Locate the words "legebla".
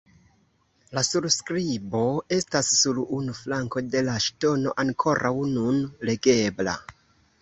6.11-6.75